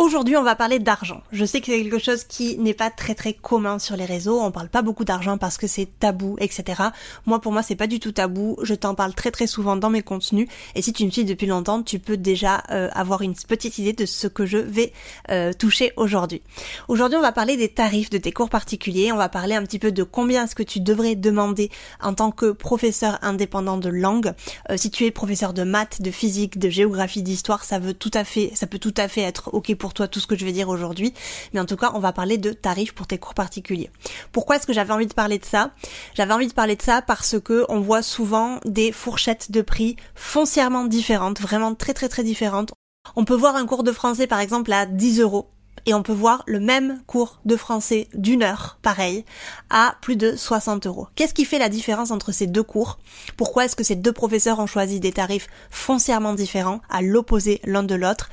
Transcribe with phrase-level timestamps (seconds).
[0.00, 1.20] Aujourd'hui, on va parler d'argent.
[1.30, 4.40] Je sais que c'est quelque chose qui n'est pas très très commun sur les réseaux.
[4.40, 6.84] On parle pas beaucoup d'argent parce que c'est tabou, etc.
[7.26, 8.56] Moi, pour moi, c'est pas du tout tabou.
[8.62, 10.48] Je t'en parle très très souvent dans mes contenus.
[10.74, 13.92] Et si tu me suis depuis longtemps, tu peux déjà euh, avoir une petite idée
[13.92, 14.94] de ce que je vais
[15.30, 16.40] euh, toucher aujourd'hui.
[16.88, 19.12] Aujourd'hui, on va parler des tarifs de tes cours particuliers.
[19.12, 22.30] On va parler un petit peu de combien est-ce que tu devrais demander en tant
[22.30, 24.32] que professeur indépendant de langue.
[24.70, 28.12] Euh, si tu es professeur de maths, de physique, de géographie, d'histoire, ça veut tout
[28.14, 30.44] à fait, ça peut tout à fait être ok pour toi tout ce que je
[30.44, 31.12] vais dire aujourd'hui,
[31.52, 33.90] mais en tout cas on va parler de tarifs pour tes cours particuliers.
[34.32, 35.72] Pourquoi est-ce que j'avais envie de parler de ça?
[36.14, 39.96] J'avais envie de parler de ça parce que on voit souvent des fourchettes de prix
[40.14, 42.72] foncièrement différentes, vraiment très très très différentes.
[43.16, 45.50] On peut voir un cours de français par exemple à 10 euros
[45.86, 49.24] et on peut voir le même cours de français d'une heure, pareil,
[49.70, 51.08] à plus de 60 euros.
[51.14, 52.98] Qu'est-ce qui fait la différence entre ces deux cours?
[53.36, 57.82] Pourquoi est-ce que ces deux professeurs ont choisi des tarifs foncièrement différents, à l'opposé l'un
[57.82, 58.30] de l'autre?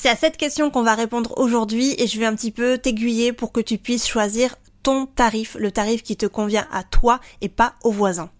[0.00, 3.32] C'est à cette question qu'on va répondre aujourd'hui et je vais un petit peu t'aiguiller
[3.32, 4.54] pour que tu puisses choisir
[4.84, 8.30] ton tarif, le tarif qui te convient à toi et pas aux voisins.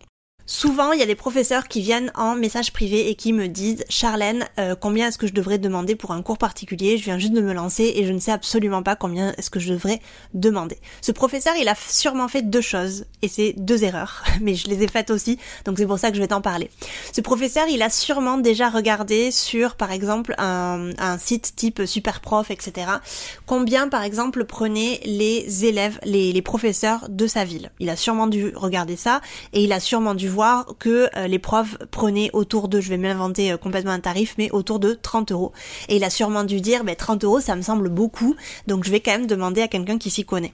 [0.51, 3.85] Souvent, il y a des professeurs qui viennent en message privé et qui me disent
[3.91, 6.97] Charlène, euh, combien est-ce que je devrais demander pour un cours particulier?
[6.97, 9.61] Je viens juste de me lancer et je ne sais absolument pas combien est-ce que
[9.61, 10.01] je devrais
[10.33, 10.79] demander.
[11.03, 14.83] Ce professeur, il a sûrement fait deux choses et c'est deux erreurs, mais je les
[14.83, 16.71] ai faites aussi, donc c'est pour ça que je vais t'en parler.
[17.13, 22.87] Ce professeur, il a sûrement déjà regardé sur, par exemple, un, site type Superprof, etc.
[23.45, 27.71] Combien, par exemple, prenaient les élèves, les, les professeurs de sa ville.
[27.81, 29.21] Il a sûrement dû regarder ça
[29.53, 30.38] et il a sûrement dû voir
[30.79, 34.51] que euh, les profs prenaient autour de, je vais m'inventer euh, complètement un tarif, mais
[34.51, 35.53] autour de 30 euros.
[35.89, 38.37] Et il a sûrement dû dire, ben 30 euros, ça me semble beaucoup,
[38.67, 40.53] donc je vais quand même demander à quelqu'un qui s'y connaît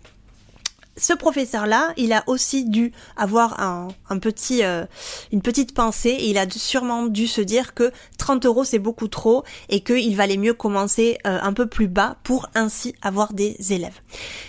[0.97, 4.85] ce professeur-là, il a aussi dû avoir un, petit, euh,
[5.33, 9.09] une petite pensée et il a sûrement dû se dire que 30 euros c'est beaucoup
[9.09, 13.57] trop et qu'il valait mieux commencer euh, un peu plus bas pour ainsi avoir des
[13.73, 14.01] élèves.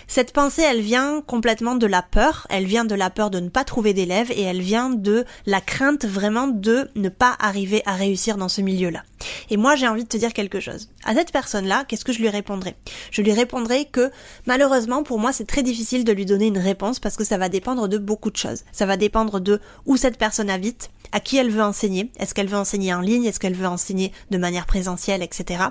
[0.06, 3.48] Cette pensée, elle vient complètement de la peur, elle vient de la peur de ne
[3.48, 7.94] pas trouver d'élèves et elle vient de la crainte vraiment de ne pas arriver à
[7.94, 9.02] réussir dans ce milieu-là.
[9.50, 10.88] Et moi, j'ai envie de te dire quelque chose.
[11.04, 12.76] À cette personne-là, qu'est-ce que je lui répondrai
[13.10, 14.10] Je lui répondrai que
[14.46, 17.48] malheureusement, pour moi, c'est très difficile de lui donner une réponse parce que ça va
[17.48, 18.64] dépendre de beaucoup de choses.
[18.72, 22.48] Ça va dépendre de où cette personne habite, à qui elle veut enseigner, est-ce qu'elle
[22.48, 25.64] veut enseigner en ligne, est-ce qu'elle veut enseigner de manière présentielle, etc.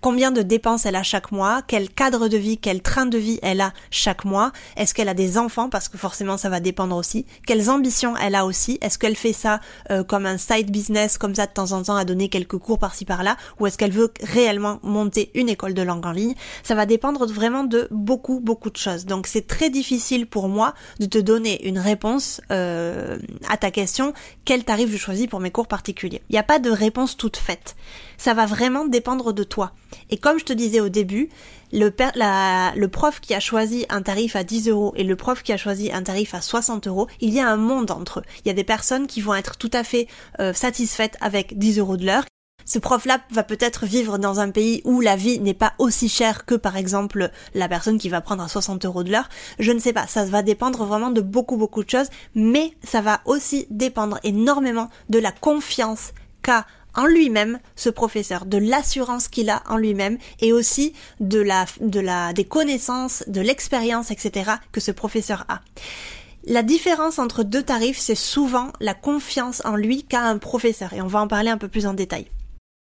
[0.00, 3.38] Combien de dépenses elle a chaque mois, quel cadre de vie, quel train de vie
[3.42, 6.96] elle a chaque mois, est-ce qu'elle a des enfants, parce que forcément ça va dépendre
[6.96, 9.60] aussi, quelles ambitions elle a aussi, est-ce qu'elle fait ça
[9.90, 12.78] euh, comme un side business, comme ça de temps en temps à donner quelques cours
[12.78, 16.74] par-ci par-là, ou est-ce qu'elle veut réellement monter une école de langue en ligne, ça
[16.74, 19.06] va dépendre vraiment de beaucoup, beaucoup de choses.
[19.06, 24.12] Donc c'est très difficile pour moi de te donner une réponse euh, à ta question,
[24.44, 26.22] quel tarif je choisis pour mes cours particuliers.
[26.28, 27.74] Il n'y a pas de réponse toute faite.
[28.18, 29.72] Ça va vraiment dépendre de toi.
[30.10, 31.30] Et comme je te disais au début,
[31.72, 35.56] le, prof qui a choisi un tarif à 10 euros et le prof qui a
[35.56, 38.24] choisi un tarif à 60 euros, il y a un monde entre eux.
[38.44, 40.06] Il y a des personnes qui vont être tout à fait
[40.40, 42.24] euh, satisfaites avec 10 euros de l'heure
[42.64, 46.44] ce prof-là va peut-être vivre dans un pays où la vie n'est pas aussi chère
[46.44, 49.28] que par exemple la personne qui va prendre à 60 euros de l'heure.
[49.58, 53.00] Je ne sais pas, ça va dépendre vraiment de beaucoup beaucoup de choses, mais ça
[53.00, 56.66] va aussi dépendre énormément de la confiance qu'a
[56.96, 62.00] en lui-même ce professeur, de l'assurance qu'il a en lui-même et aussi de la, de
[62.00, 64.52] la, des connaissances, de l'expérience, etc.
[64.72, 65.60] que ce professeur a.
[66.46, 71.00] La différence entre deux tarifs, c'est souvent la confiance en lui qu'a un professeur et
[71.00, 72.26] on va en parler un peu plus en détail.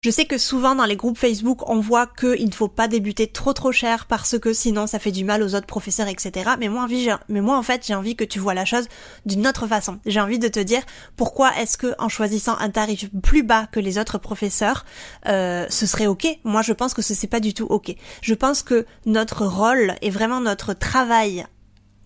[0.04, 3.28] Je sais que souvent dans les groupes Facebook, on voit qu'il ne faut pas débuter
[3.28, 6.50] trop trop cher parce que sinon ça fait du mal aux autres professeurs, etc.
[6.58, 8.88] Mais moi, envie, mais moi en fait, j'ai envie que tu vois la chose
[9.26, 10.00] d'une autre façon.
[10.04, 10.82] J'ai envie de te dire
[11.16, 14.84] pourquoi est-ce que en choisissant un tarif plus bas que les autres professeurs,
[15.28, 16.26] euh, ce serait ok?
[16.43, 17.94] Moi, je pense que ce n'est pas du tout ok.
[18.22, 21.46] Je pense que notre rôle et vraiment notre travail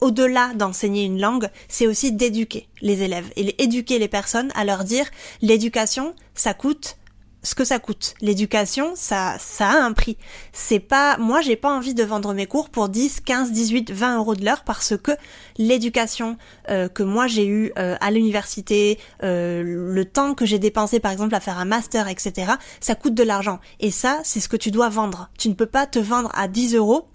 [0.03, 4.85] au-delà d'enseigner une langue, c'est aussi d'éduquer les élèves et éduquer les personnes à leur
[4.85, 5.07] dire
[5.41, 6.99] l'éducation, ça coûte
[7.47, 8.15] ce que ça coûte.
[8.21, 10.17] L'éducation, ça, ça a un prix.
[10.53, 14.17] C'est pas, moi, j'ai pas envie de vendre mes cours pour 10, 15, 18, 20
[14.17, 15.13] euros de l'heure parce que
[15.57, 16.39] l'éducation
[16.71, 21.13] euh, que moi j'ai eu euh, à l'université, euh, le temps que j'ai dépensé par
[21.13, 23.61] exemple à faire un master, etc., ça coûte de l'argent.
[23.79, 25.31] Et ça, c'est ce que tu dois vendre.
[25.39, 27.07] Tu ne peux pas te vendre à 10 euros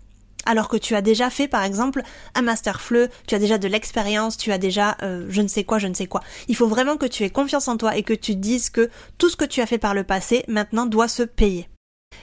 [0.46, 2.02] alors que tu as déjà fait par exemple
[2.36, 5.64] un master fleu, tu as déjà de l'expérience, tu as déjà euh, je ne sais
[5.64, 6.22] quoi, je ne sais quoi.
[6.48, 9.30] Il faut vraiment que tu aies confiance en toi et que tu dises que tout
[9.30, 11.68] ce que tu as fait par le passé maintenant doit se payer.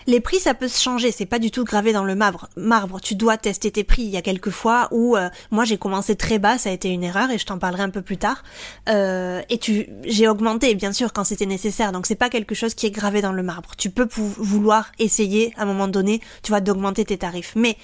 [0.08, 2.48] Les prix, ça peut se changer, c'est pas du tout gravé dans le marbre.
[2.56, 4.04] Marbre, tu dois tester tes prix.
[4.04, 6.88] Il y a quelques fois où euh, moi j'ai commencé très bas, ça a été
[6.88, 8.42] une erreur et je t'en parlerai un peu plus tard.
[8.88, 11.92] Euh, et tu, j'ai augmenté bien sûr quand c'était nécessaire.
[11.92, 13.72] Donc c'est pas quelque chose qui est gravé dans le marbre.
[13.76, 17.52] Tu peux vouloir essayer à un moment donné, tu vois, d'augmenter tes tarifs.
[17.54, 17.76] Mais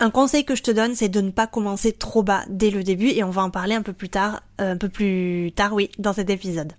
[0.00, 2.82] un conseil que je te donne, c'est de ne pas commencer trop bas dès le
[2.82, 5.74] début et on va en parler un peu plus tard, euh, un peu plus tard,
[5.74, 6.72] oui, dans cet épisode.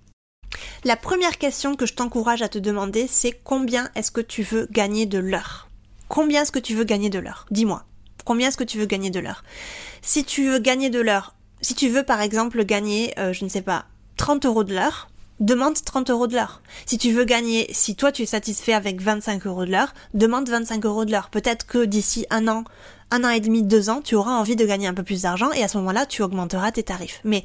[0.84, 4.68] La première question que je t'encourage à te demander, c'est combien est-ce que tu veux
[4.72, 5.70] gagner de l'heure?
[6.10, 7.46] Combien est-ce que tu veux gagner de l'heure?
[7.52, 7.86] Dis-moi.
[8.26, 9.44] Combien est-ce que tu veux gagner de l'heure?
[10.02, 13.50] Si tu veux gagner de l'heure, si tu veux par exemple gagner, euh, je ne
[13.50, 13.86] sais pas,
[14.18, 16.62] 30 euros de l'heure, demande 30 euros de l'heure.
[16.86, 20.48] Si tu veux gagner, si toi tu es satisfait avec 25 euros de l'heure, demande
[20.50, 21.30] 25 euros de l'heure.
[21.30, 22.64] Peut-être que d'ici un an,
[23.12, 25.52] un an et demi, deux ans, tu auras envie de gagner un peu plus d'argent
[25.52, 27.22] et à ce moment-là, tu augmenteras tes tarifs.
[27.24, 27.44] Mais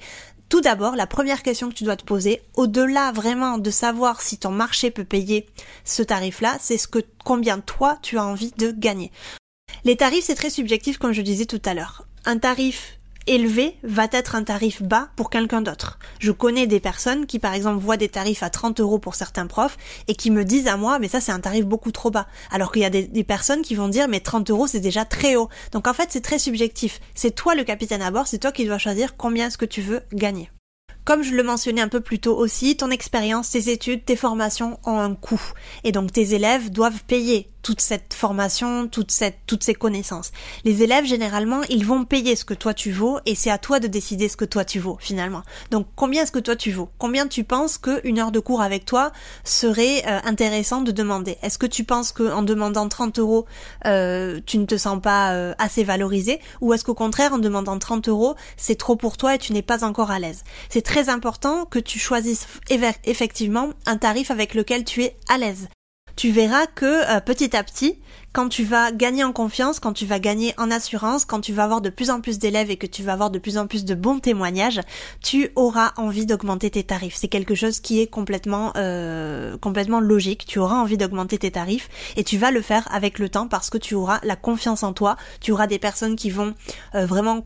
[0.49, 4.39] tout d'abord, la première question que tu dois te poser, au-delà vraiment de savoir si
[4.39, 5.47] ton marché peut payer
[5.85, 9.13] ce tarif-là, c'est ce que combien toi tu as envie de gagner.
[9.85, 12.07] Les tarifs, c'est très subjectif comme je disais tout à l'heure.
[12.25, 12.98] Un tarif
[13.29, 15.99] élevé va être un tarif bas pour quelqu'un d'autre.
[16.19, 19.47] Je connais des personnes qui par exemple voient des tarifs à 30 euros pour certains
[19.47, 19.77] profs
[20.09, 22.27] et qui me disent à moi mais ça c'est un tarif beaucoup trop bas.
[22.51, 25.37] Alors qu'il y a des, personnes qui vont dire mais 30 euros c'est déjà très
[25.37, 25.49] haut.
[25.73, 27.01] Donc en fait c'est très subjectif.
[27.15, 29.83] C'est toi le capitaine à bord, c'est toi qui dois choisir combien est-ce que tu
[29.83, 30.51] veux gagner.
[31.05, 34.79] Comme je le mentionnais un peu plus tôt aussi, ton expérience, tes études, tes formations
[34.85, 35.41] ont un coût.
[35.83, 40.33] Et donc tes élèves doivent payer toute cette formation, toute cette, toutes ces connaissances.
[40.65, 43.81] Les élèves, généralement, ils vont payer ce que toi tu vaux et c'est à toi
[43.81, 45.43] de décider ce que toi tu vaux, finalement.
[45.71, 46.89] Donc, combien est-ce que toi tu vaux?
[46.99, 49.13] Combien tu penses qu'une heure de cours avec toi
[49.45, 51.37] serait euh, intéressant de demander?
[51.43, 53.47] Est-ce que tu penses qu'en demandant 30 euros,
[53.87, 56.41] euh, tu ne te sens pas euh, assez valorisé?
[56.61, 59.63] Ou est-ce qu'au contraire, en demandant 30 euros, c'est trop pour toi et tu n'es
[59.63, 60.45] pas encore à l'aise?
[60.69, 62.47] C'est très important que tu choisisses
[63.05, 65.69] effectivement un tarif avec lequel tu es à l'aise
[66.19, 68.01] tu verras que euh, petit à petit,
[68.39, 71.65] quand tu vas gagner en confiance, quand tu vas gagner en assurance, quand tu vas
[71.65, 73.85] avoir de plus en plus d'élèves et que tu vas avoir de plus en plus
[73.85, 74.81] de bons témoignages,
[75.21, 77.17] tu auras envie d'augmenter tes tarifs.
[77.17, 80.47] C'est quelque chose qui est complètement euh, complètement logique.
[80.47, 83.71] Tu auras envie d'augmenter tes tarifs et tu vas le faire avec le temps parce
[83.71, 85.17] que tu auras la confiance en toi.
[85.41, 86.55] Tu auras des personnes qui vont
[86.95, 87.45] euh, vraiment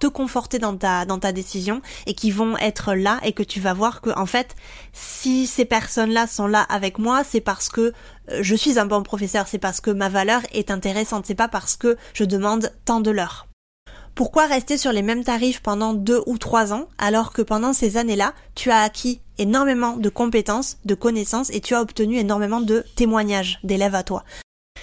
[0.00, 3.60] te conforter dans ta dans ta décision et qui vont être là et que tu
[3.60, 4.56] vas voir que en fait,
[4.92, 7.92] si ces personnes-là sont là avec moi, c'est parce que
[8.28, 11.76] je suis un bon professeur, c'est parce que ma valeur est intéressante, c'est pas parce
[11.76, 13.48] que je demande tant de l'heure.
[14.14, 17.96] Pourquoi rester sur les mêmes tarifs pendant deux ou trois ans alors que pendant ces
[17.96, 22.84] années-là, tu as acquis énormément de compétences, de connaissances et tu as obtenu énormément de
[22.94, 24.24] témoignages d'élèves à toi?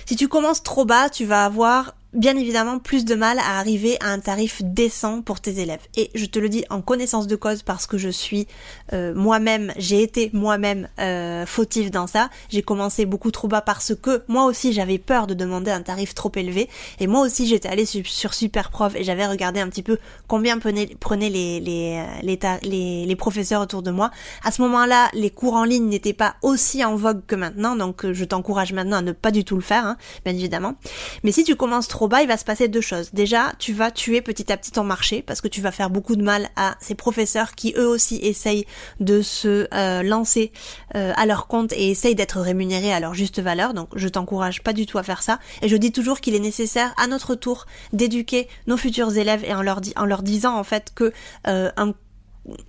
[0.06, 3.98] Si tu commences trop bas, tu vas avoir bien évidemment plus de mal à arriver
[4.02, 5.82] à un tarif décent pour tes élèves.
[5.96, 8.48] Et je te le dis en connaissance de cause parce que je suis
[8.94, 12.30] euh, moi-même, j'ai été moi-même euh, fautive dans ça.
[12.50, 16.16] J'ai commencé beaucoup trop bas parce que moi aussi j'avais peur de demander un tarif
[16.16, 16.68] trop élevé.
[17.00, 19.98] Et moi aussi j'étais allée sur, Superprof et j'avais regardé un petit peu
[20.28, 20.90] combien prenaient,
[21.30, 24.12] les, les, les, les, les professeurs autour de moi.
[24.44, 28.06] À ce moment-là, les cours en ligne n'étaient pas aussi en vogue que maintenant, donc
[28.06, 30.76] euh, je t'encourage maintenant à ne pas du tout le faire, hein, bien évidemment.
[31.24, 33.10] Mais si tu commences trop bas, il va se passer deux choses.
[33.14, 36.16] Déjà, tu vas tuer petit à petit ton marché parce que tu vas faire beaucoup
[36.16, 38.66] de mal à ces professeurs qui eux aussi essayent
[39.00, 40.52] de se euh, lancer
[40.96, 43.74] euh, à leur compte et essayent d'être rémunérés à leur juste valeur.
[43.74, 45.40] Donc je t'encourage pas du tout à faire ça.
[45.62, 49.54] Et je dis toujours qu'il est nécessaire à notre tour d'éduquer nos futurs élèves et
[49.54, 51.12] en leur, en leur disant en fait que
[51.48, 51.94] euh, un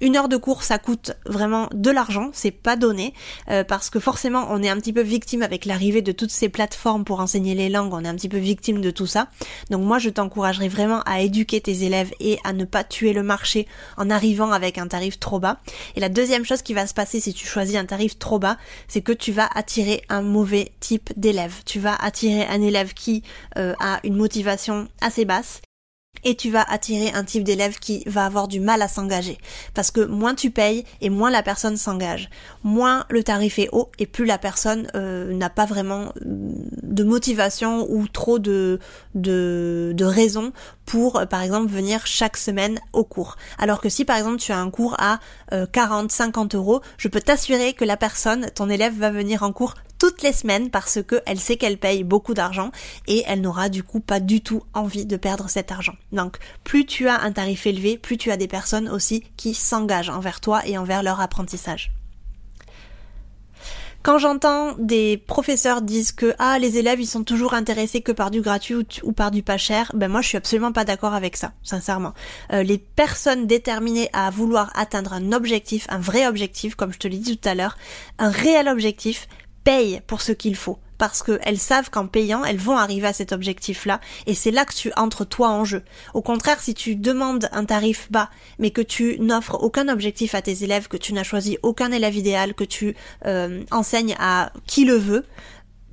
[0.01, 3.15] une heure de cours ça coûte vraiment de l'argent, c'est pas donné
[3.49, 6.49] euh, parce que forcément on est un petit peu victime avec l'arrivée de toutes ces
[6.49, 9.29] plateformes pour enseigner les langues, on est un petit peu victime de tout ça.
[9.71, 13.23] Donc moi je t'encouragerais vraiment à éduquer tes élèves et à ne pas tuer le
[13.23, 15.61] marché en arrivant avec un tarif trop bas.
[15.97, 18.57] Et la deuxième chose qui va se passer si tu choisis un tarif trop bas,
[18.89, 21.55] c'est que tu vas attirer un mauvais type d'élève.
[21.65, 23.23] Tu vas attirer un élève qui
[23.59, 25.63] euh, a une motivation assez basse
[26.25, 29.39] et tu vas attirer un type d'élève qui va avoir du mal à s'engager.
[29.75, 32.31] Parce que moins tu payes et moins la personne s'engage.
[32.63, 37.05] Moins le tarif est haut et plus la personne euh, n'a pas vraiment mm, de
[37.05, 38.79] motivation ou trop de,
[39.15, 40.53] de, de raisons
[40.91, 43.37] pour, euh, par exemple, venir chaque semaine au cours.
[43.59, 45.21] Alors que si, par exemple, tu as un cours à
[45.73, 49.53] 40, euh, 50 euros, je peux t'assurer que la personne, ton élève, va venir en
[49.53, 52.73] cours toutes les semaines parce que elle sait qu'elle paye beaucoup d'argent
[53.07, 55.95] et elle n'aura du coup pas du tout envie de perdre cet argent.
[56.11, 60.09] Donc plus tu as un tarif élevé, plus tu as des personnes aussi qui s'engagent
[60.09, 61.93] envers toi et envers leur apprentissage.
[64.03, 68.31] Quand j'entends des professeurs disent que ah les élèves ils sont toujours intéressés que par
[68.31, 71.37] du gratuit ou, par du pas cher, ben moi je suis absolument pas d'accord avec
[71.37, 72.15] ça, sincèrement.
[72.55, 77.09] Euh, les personnes déterminées à vouloir atteindre un objectif, un vrai objectif, comme je te
[77.09, 77.77] l'ai dit tout à l'heure,
[78.19, 79.29] un réel objectif,
[79.65, 83.33] payent pour ce qu'il faut parce qu'elles savent qu'en payant, elles vont arriver à cet
[83.33, 85.83] objectif-là, et c'est là que tu entres toi en jeu.
[86.13, 90.43] Au contraire, si tu demandes un tarif bas, mais que tu n'offres aucun objectif à
[90.43, 94.85] tes élèves, que tu n'as choisi aucun élève idéal, que tu euh, enseignes à qui
[94.85, 95.25] le veut,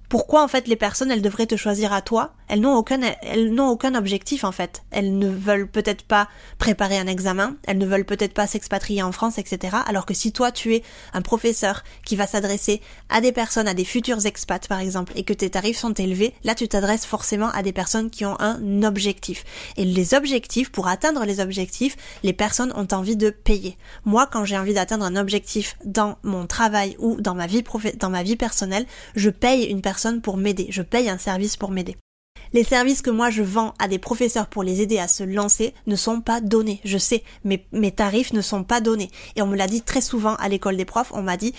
[0.10, 3.54] pourquoi en fait les personnes elles devraient te choisir à toi Elles n'ont aucun elles
[3.54, 4.84] n'ont aucun objectif en fait.
[4.92, 6.28] Elles ne veulent peut-être pas
[6.58, 9.78] préparer un examen, elles ne veulent peut-être pas s'expatrier en France, etc.
[9.86, 13.74] Alors que si toi tu es un professeur qui va s'adresser à des personnes, à
[13.74, 17.50] des futurs expats par exemple, et que tes tarifs sont élevés, là tu t'adresses forcément
[17.50, 19.44] à des personnes qui ont un objectif.
[19.76, 23.78] Et les objectifs, pour atteindre les objectifs, les personnes ont envie de payer.
[24.06, 27.64] Moi quand j'ai envie d'atteindre un objectif dans mon travail ou dans ma vie
[28.00, 28.86] dans ma vie personnelle,
[29.16, 31.98] je paye une personne pour m'aider, je paye un service pour m'aider.
[32.54, 35.74] Les services que moi je vends à des professeurs pour les aider à se lancer
[35.86, 36.82] ne sont pas donnés.
[36.84, 39.10] Je sais, mais mes tarifs ne sont pas donnés.
[39.36, 41.54] Et on me l'a dit très souvent à l'école des profs, on m'a dit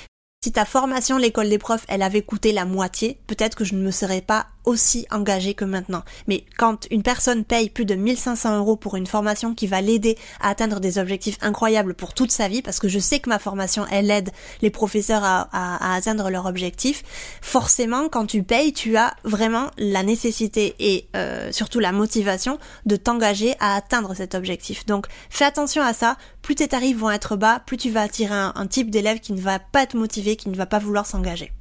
[0.45, 3.83] si ta formation, l'école des profs, elle avait coûté la moitié, peut-être que je ne
[3.83, 6.02] me serais pas aussi engagée que maintenant.
[6.26, 10.16] Mais quand une personne paye plus de 1500 euros pour une formation qui va l'aider
[10.40, 13.38] à atteindre des objectifs incroyables pour toute sa vie, parce que je sais que ma
[13.38, 17.02] formation, elle aide les professeurs à, à, atteindre leurs objectifs,
[17.40, 22.96] forcément, quand tu payes, tu as vraiment la nécessité et euh, surtout la motivation de
[22.96, 24.84] t'engager à atteindre cet objectif.
[24.84, 26.16] Donc, fais attention à ça.
[26.42, 29.40] Plus tes tarifs vont être bas, plus tu vas attirer un type d'élève qui ne
[29.40, 31.52] va pas être motivé, qui ne va pas vouloir s'engager.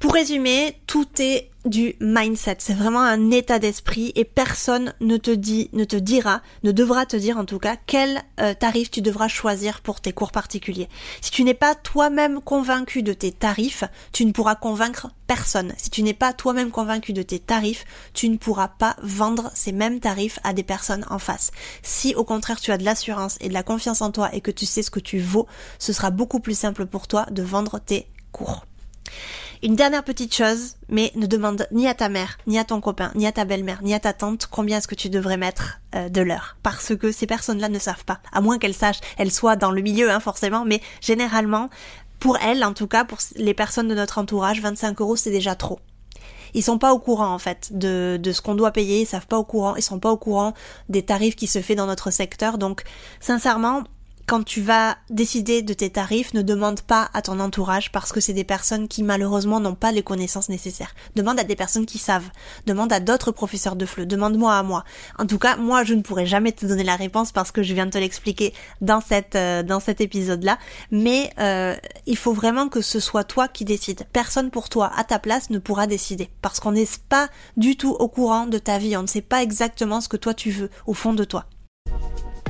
[0.00, 2.56] Pour résumer, tout est du mindset.
[2.60, 7.04] C'est vraiment un état d'esprit et personne ne te dit, ne te dira, ne devra
[7.04, 10.88] te dire en tout cas quel euh, tarif tu devras choisir pour tes cours particuliers.
[11.20, 15.74] Si tu n'es pas toi-même convaincu de tes tarifs, tu ne pourras convaincre personne.
[15.76, 19.72] Si tu n'es pas toi-même convaincu de tes tarifs, tu ne pourras pas vendre ces
[19.72, 21.50] mêmes tarifs à des personnes en face.
[21.82, 24.50] Si au contraire tu as de l'assurance et de la confiance en toi et que
[24.50, 25.46] tu sais ce que tu vaux,
[25.78, 28.64] ce sera beaucoup plus simple pour toi de vendre tes cours.
[29.62, 33.12] Une dernière petite chose, mais ne demande ni à ta mère, ni à ton copain,
[33.14, 36.08] ni à ta belle-mère, ni à ta tante combien est-ce que tu devrais mettre euh,
[36.08, 36.56] de l'heure.
[36.62, 38.20] Parce que ces personnes-là ne savent pas.
[38.32, 41.68] À moins qu'elles sachent, elles soient dans le milieu, hein, forcément, mais généralement,
[42.20, 45.54] pour elles, en tout cas, pour les personnes de notre entourage, 25 euros, c'est déjà
[45.54, 45.78] trop
[46.52, 49.28] ils sont pas au courant en fait de, de ce qu'on doit payer, ils savent
[49.28, 50.52] pas au courant, ils sont pas au courant
[50.88, 52.58] des tarifs qui se fait dans notre secteur.
[52.58, 52.82] Donc
[53.20, 53.84] sincèrement,
[54.30, 58.20] quand tu vas décider de tes tarifs, ne demande pas à ton entourage parce que
[58.20, 60.94] c'est des personnes qui malheureusement n'ont pas les connaissances nécessaires.
[61.16, 62.30] Demande à des personnes qui savent.
[62.64, 64.06] Demande à d'autres professeurs de FLE.
[64.06, 64.84] Demande-moi à moi.
[65.18, 67.74] En tout cas, moi, je ne pourrai jamais te donner la réponse parce que je
[67.74, 69.00] viens de te l'expliquer dans
[69.34, 70.60] euh, dans cet épisode-là.
[70.92, 71.74] Mais euh,
[72.06, 74.06] il faut vraiment que ce soit toi qui décides.
[74.12, 77.96] Personne pour toi à ta place ne pourra décider parce qu'on n'est pas du tout
[77.98, 78.96] au courant de ta vie.
[78.96, 81.46] On ne sait pas exactement ce que toi tu veux au fond de toi.